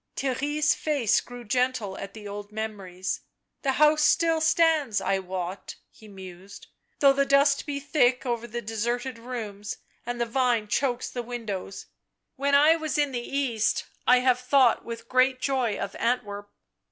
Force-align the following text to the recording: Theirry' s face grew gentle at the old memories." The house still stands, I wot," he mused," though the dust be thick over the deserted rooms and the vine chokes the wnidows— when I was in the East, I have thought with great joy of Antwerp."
Theirry' 0.15 0.57
s 0.57 0.73
face 0.73 1.21
grew 1.21 1.43
gentle 1.43 1.95
at 1.95 2.15
the 2.15 2.27
old 2.27 2.51
memories." 2.51 3.21
The 3.61 3.73
house 3.73 4.01
still 4.01 4.41
stands, 4.41 4.99
I 4.99 5.19
wot," 5.19 5.75
he 5.91 6.07
mused," 6.07 6.65
though 7.01 7.13
the 7.13 7.23
dust 7.23 7.67
be 7.67 7.79
thick 7.79 8.25
over 8.25 8.47
the 8.47 8.63
deserted 8.63 9.19
rooms 9.19 9.77
and 10.03 10.19
the 10.19 10.25
vine 10.25 10.67
chokes 10.69 11.07
the 11.11 11.23
wnidows— 11.23 11.85
when 12.35 12.55
I 12.55 12.75
was 12.77 12.97
in 12.97 13.11
the 13.11 13.19
East, 13.21 13.85
I 14.07 14.21
have 14.21 14.39
thought 14.39 14.83
with 14.83 15.07
great 15.07 15.39
joy 15.39 15.77
of 15.77 15.95
Antwerp." 15.99 16.51